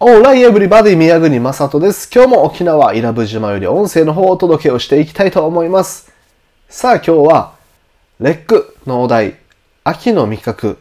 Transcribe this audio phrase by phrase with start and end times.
[0.00, 2.10] オーライエブリバディ宮国正人です。
[2.12, 6.12] 今日も沖縄伊良部島より音声の方をお届けをしていきたいと思います。
[6.68, 7.54] さあ今日は、
[8.18, 9.36] レックのお題、
[9.84, 10.78] 秋の味覚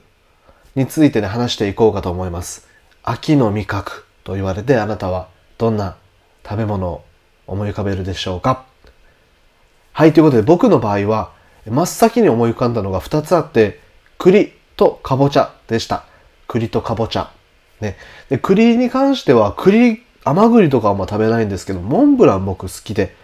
[0.73, 2.67] についてね話していこうかと思います。
[3.03, 5.27] 秋の味覚と言われてあなたは
[5.59, 5.95] どんな
[6.43, 7.05] 食べ物を
[7.45, 8.65] 思い浮かべるでしょうか
[9.91, 11.31] はい、ということで僕の場合は、
[11.67, 13.79] 真っ先に思い浮かんだのが2つあって、
[14.17, 16.03] 栗とかぼちゃでした。
[16.47, 17.31] 栗とかぼちゃ。
[17.81, 17.97] ね。
[18.29, 23.15] で、栗に関しては、栗、甘栗とかはあ食べないんですけど、モンブラン僕好きで、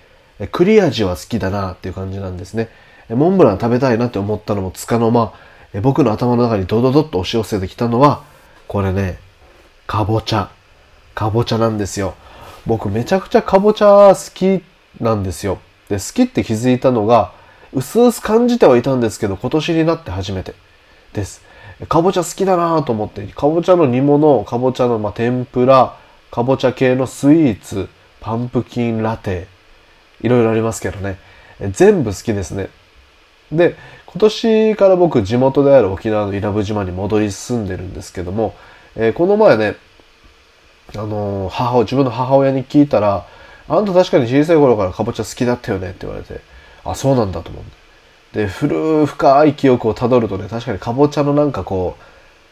[0.51, 2.69] 栗味は好きだなっていう感じなんですね。
[3.09, 5.33] モンブラン食べたいなって思ったのもつかの間、
[5.81, 8.23] 僕の頭の中にドドドッと押し寄せてきたのは、
[8.67, 9.17] これね、
[9.87, 10.49] かぼちゃ。
[11.15, 12.15] かぼちゃなんですよ。
[12.65, 14.63] 僕めちゃくちゃかぼちゃ好き
[15.01, 15.59] なんですよ。
[15.89, 17.31] で、好きって気づいたのが、
[17.73, 20.53] うすうす感じてはいたんですけど、今年になって初めて
[21.13, 21.41] です。
[21.87, 25.97] かぼちゃ好きだなと思って、かぼちゃの煮物、かぼちゃのまあ天ぷら、
[26.31, 29.47] かぼちゃ系のスイーツ、パンプキンラテ、
[30.21, 31.17] いろいろありますけどね。
[31.71, 32.69] 全部好きですね。
[33.51, 33.75] で、
[34.05, 38.55] 今年から僕地元である沖縄の伊良部島に戻り住んでるんですけども、
[38.95, 39.75] えーこの前ね、
[40.95, 43.25] あのー母親、自分の母親に聞いたら、
[43.67, 46.41] あんた確かに小さい頃からかぼちゃ好きだったよねって言われて、
[46.83, 47.71] あ、そうなんだと思って。
[48.33, 52.03] で、古深い記憶をたどるとね、確かにかぼちゃのなんかこう、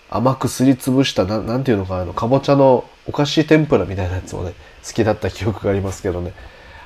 [0.09, 4.53] 甘くすりつぶした、ななんていうのか、あの、かぼちゃのお菓子天ぷらみたいなやつをね、
[4.85, 6.33] 好きだった記憶がありますけどね。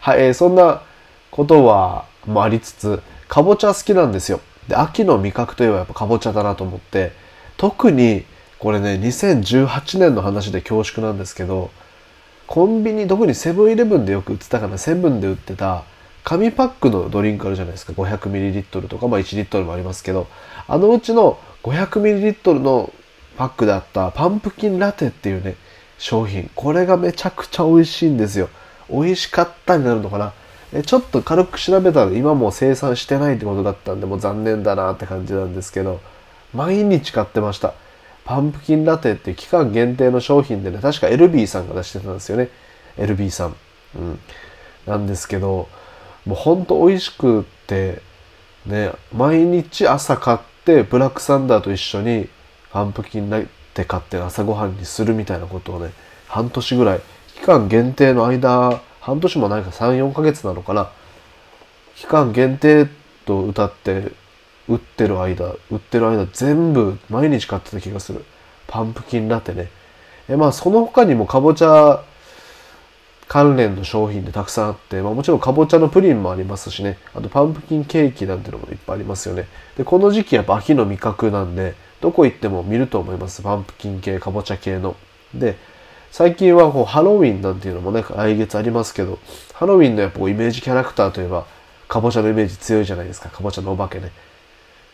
[0.02, 0.82] はい、えーそんな
[1.30, 4.42] ことは、もありつつ、かぼちゃ好きなんですよ。
[4.68, 7.14] で、秋の味覚といえばやっぱかぼちゃだなと思って、
[7.58, 8.26] 特に、
[8.60, 11.72] これね、2018年の話で恐縮なんですけど、
[12.48, 15.84] コンビニ、特にセブンイレブンでよく売ってたかな、セブンで売ってた、
[16.24, 17.94] 紙パックのドリンクあるじゃないですか。
[17.94, 20.28] 500ml とか、まあ1リットルもありますけど、
[20.68, 22.94] あのうちの 500ml の
[23.38, 25.56] パックであったパンプキンラテっていうね、
[25.98, 26.50] 商品。
[26.56, 28.50] これがめちゃくちゃ美味しいんですよ。
[28.90, 30.34] 美味しかったになるのかな。
[30.84, 36.00] ちょっと軽く調べたら今もう生産してないってことだったんで、もう残念だなって感じなんですけど、
[36.54, 37.74] 毎日買ってました。
[38.24, 42.50] パンプキンラテっていう期間限定の商品でね、確か LB さんが出してたんですよね。
[42.98, 43.56] LB さん。
[43.96, 44.20] うん。
[44.86, 45.68] なんですけど、
[46.26, 48.02] もうほんと美味しくって、
[48.66, 52.30] ね、毎日朝買って、ブラックサンダーと一緒に
[52.72, 53.42] パンプキンラ
[53.74, 55.92] テ買って朝ごはんにするみたいなことをね、
[56.28, 57.02] 半年ぐらい、
[57.36, 60.92] 期間限定の間、半年もないか3、4ヶ月なのかな。
[61.96, 62.88] 期間限定
[63.26, 64.12] と歌って、
[64.68, 68.24] 売ってる間、売ってる間全部毎日買ってた気がする。
[68.68, 69.70] パンプキンラテね。
[70.30, 72.04] え、まあその他にもかぼちゃ
[73.32, 76.98] 関連の商品でたくさんあって、まあもちろんかぼちゃのプリンもありますしね。
[77.16, 79.48] あとパンプキンケーキなんていうのもいっぱいありますよね。
[79.78, 83.42] で、この時期やっぱ秋の味覚なんで、どこ行っても見ると思います。
[83.42, 84.98] パンプキン系、かぼちゃ系の。
[85.34, 85.56] で、
[86.12, 89.18] 最近はこうハロウィンなんていうのもね、来月ありますけど、
[89.54, 91.46] ハロウィンのやっぱイメージキャラクターといえば、
[91.88, 93.30] かぼちゃのイメージ強いじゃないですか。
[93.30, 94.12] かぼちゃのお化けね。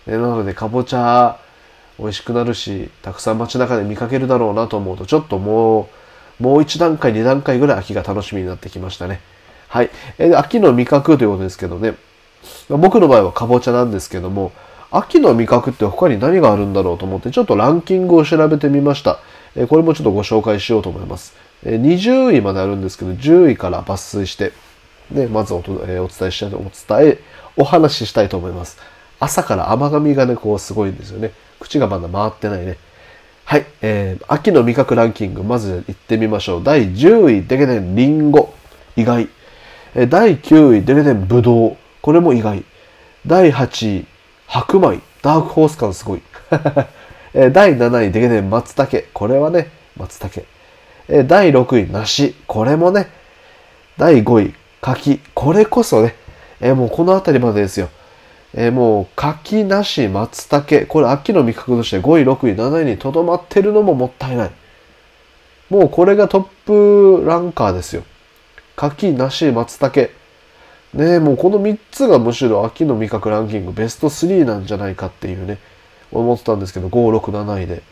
[0.05, 1.39] でなので、かぼちゃ
[1.97, 6.06] 美味しくなるし、たくさん街中で見かけるだろうなと思うと、ちょっともう、
[6.39, 9.21] もう一段階、二段階ぐらい秋が楽しみになってきましたね。
[9.67, 9.89] はい。
[10.17, 11.95] え秋の味覚ということですけどね。
[12.69, 14.51] 僕の場合はかぼちゃなんですけども、
[14.91, 19.19] 秋の味覚って他に何があるんだろうと思って、ちょっとランキングを調べてみました。
[19.55, 21.35] えこれもちょっとご紹介しようと思います。
[21.65, 24.53] え20位まであるんですけど、10位から抜粋して、
[25.11, 27.19] ね、まずおと、えお伝えしたいと、お伝え、
[27.57, 28.77] お話ししたいと思います。
[29.19, 31.31] 朝から甘噛みがね、こうすごいんですよね。
[31.59, 32.77] 口がまだ回ってないね。
[33.49, 36.63] はい、えー、秋の味覚ランキング、まず行ってみましょう。
[36.65, 38.53] 第10位、デケデン、リンゴ。
[38.97, 39.29] 意外。
[39.95, 41.77] えー第9位、デケデン、ブドウ。
[42.01, 42.65] これも意外。
[43.25, 44.05] 第8位、
[44.47, 44.99] 白米。
[45.21, 46.21] ダークホース感すごい。
[47.33, 49.01] えー第7位、デケデン、松茸。
[49.13, 50.45] これはね、松茸。
[51.07, 52.35] えー第6位、梨。
[52.47, 53.07] これもね、
[53.97, 55.21] 第5位、柿。
[55.33, 56.15] これこそね、
[56.59, 57.87] えーもうこの辺りまでですよ。
[58.59, 60.87] えーもう、柿なし、松茸。
[60.87, 64.51] これ秋の味覚として5位、6位、7位にとどまってるのももったいない。
[65.69, 68.01] もうこれがトップランカーですよ。
[68.75, 70.09] 柿、梨、松茸。
[70.95, 75.59] ねえ、もうこの3つがむしろ秋の味覚ランキングベスト3なんじゃないかっていうね、
[76.11, 77.83] 思ってたんですけど、5、6、7位で。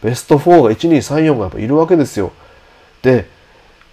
[0.00, 2.30] ベスト4が1、2、3、4がやっぱいるわけですよ。
[3.02, 3.26] で、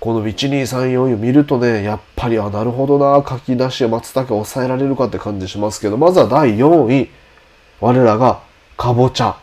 [0.02, 7.10] この1、2、3、4を見るとね、やっぱり、あ、なるほどな、柿なしや松茸抑えられるかって感じしますけど、まずは第4位。
[7.80, 8.42] 我らが、
[8.78, 9.38] かぼちゃ。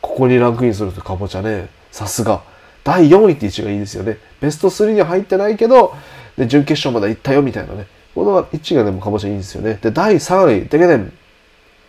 [0.00, 2.40] ここにランクインするとかぼちゃね、さすが。
[2.82, 4.16] 第4位って位置がいいですよね。
[4.40, 5.94] ベスト3には入ってないけど、
[6.38, 7.86] で、準決勝まで行ったよみたいなね。
[8.14, 9.78] この位置がでもかぼちゃいいんですよね。
[9.82, 11.12] で、第3位、でけでん。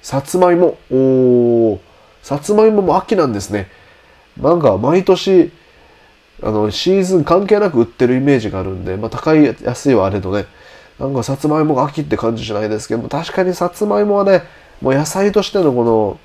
[0.01, 0.77] さつまいも。
[0.91, 1.79] おー。
[2.23, 3.69] さつまいもも秋なんですね。
[4.37, 5.53] なんか毎年、
[6.43, 10.45] あの、シーズン関係なく売ってるイメージがあるんで、まあ、高い、安いはあれどね、
[10.99, 14.43] なんかさつまいもが秋って感じじゃないですけども、確かにさつまいもはね、
[14.81, 16.19] もう野菜としてのこの、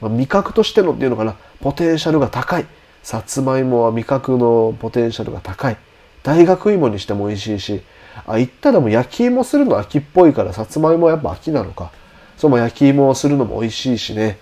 [0.00, 2.66] まあ、味覚としてのっていうのかな、ポテンシャルが高い。
[3.02, 5.76] さつまいもは味覚のポテンシャルが高い。
[6.22, 7.82] 大学芋にしても美味しいし、
[8.26, 11.92] あ、言ったらもう焼き芋するの秋っぽいから、さつまいもはやっぱ秋なのか。
[12.36, 14.38] そう、も焼き芋をするのも美味しいしね。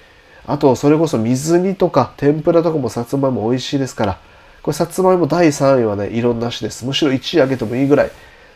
[0.46, 4.18] あと、それこそ水煮とか天ぷらとかもさつまいも美味しいですから。
[4.64, 6.86] これさつまいも第3位はね、色なしです。
[6.86, 8.10] むしろ1位あげてもいいぐらい。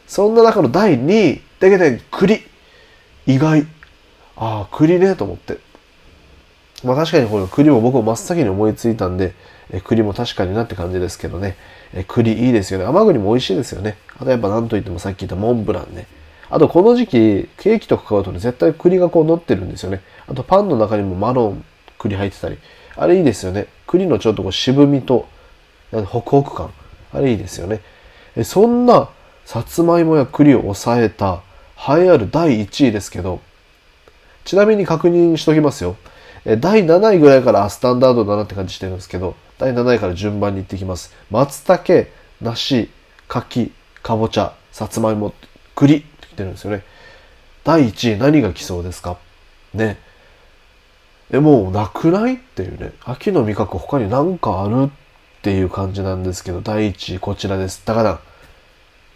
[0.06, 2.46] そんな中の第2位、だけで栗。
[3.26, 3.66] 意外。
[4.34, 5.58] ああ、栗ね、と思って。
[6.82, 9.34] まあ確かにこの栗も僕も真っ先に思いついたんで、
[9.70, 11.58] え栗も確かになって感じですけどね。
[11.92, 12.86] え栗いいですよね。
[12.86, 13.98] 甘栗も美味しいですよね。
[14.18, 16.06] あとやっぱ何と言ってもさっき言ったモンブランね。
[16.48, 20.00] あとこの時期、ケーキとか買うとね、絶対栗がこう乗ってるんですよね。
[20.26, 21.62] あとパンの中にもマロン、
[21.98, 22.56] 栗入ってたり。
[22.96, 23.66] あれいいですよね。
[23.86, 25.28] 栗のちょっとこう渋みと、
[25.92, 26.70] ホクホク感。
[27.12, 27.80] あれいいですよね。
[28.44, 29.08] そんな、
[29.44, 31.42] さつまいもや栗を抑えた、
[31.76, 33.40] 栄えある第1位ですけど、
[34.44, 35.96] ちなみに確認しときますよ。
[36.58, 41.14] 第7位ぐらいからスタンダードだなって感じしてるんですけど、第7位から順番にいってきます。
[41.30, 42.08] 松茸、
[42.40, 42.90] 梨、
[43.26, 45.34] 柿、かぼちゃ、さつまいも、
[45.74, 46.84] 栗って言ってるんですよね。
[47.64, 49.18] 第1位何が来そうですか？
[49.74, 49.98] ね。
[51.30, 52.34] え、もうなくない？
[52.34, 52.92] っていうね。
[53.04, 54.84] 秋の味覚他に何かある？
[54.84, 54.88] っ
[55.38, 57.82] っていう感じなんですけど、第1位こちらです。
[57.84, 58.20] だから、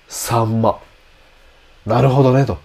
[0.09, 0.79] サンマ。
[1.85, 2.59] なるほどね、と。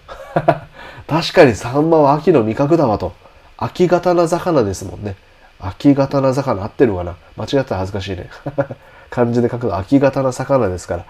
[1.08, 3.14] 確かにサンマは秋の味覚だわと。
[3.56, 5.16] 秋型な魚ですもんね。
[5.58, 7.16] 秋型な魚合ってるかな？
[7.36, 8.30] 間違ったら恥ずかしいね。
[9.10, 11.04] 漢字で書くと秋型な魚ですから。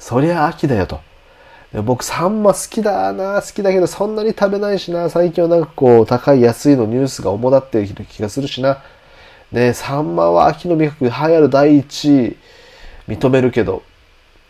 [0.00, 1.00] そりゃ秋だよと。
[1.72, 8.82] で僕、サンマ好きだな、好きだけど、そんなに食べないしな、最近はなんかこう、高い安いのニュースが主だっている気がするしな。
[9.52, 12.36] ねサンマは秋の味覚、栄えある第一位、
[13.08, 13.82] 認めるけど、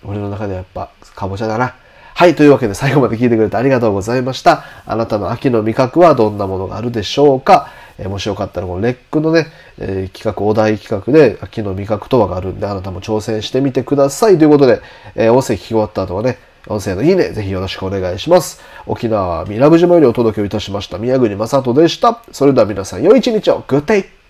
[0.05, 1.75] 俺の中ではやっぱ、かぼちゃだな。
[2.15, 2.35] はい。
[2.35, 4.65] というわけで最後まで聞いてくれてありがとうございました。
[4.85, 7.71] あなたの秋の味覚はどんなものがあるでしょうか？
[7.99, 9.47] え、もしよかったらこのレックのね、
[9.79, 14.39] えー、企画、お題企画で秋の味覚とはがあるんで、あなたも挑戦してみてください。
[14.39, 14.81] ということで、
[15.15, 18.61] えー、音声聞き終わった後はね、音声のいいね、ぜひよろしくお願いします。
[18.87, 20.99] 沖縄ミラブ島よりお届けをいたしました。
[20.99, 22.23] 宮国正人でした。
[22.31, 23.65] それでは皆さん、良い一日を。
[23.67, 24.22] グッデイ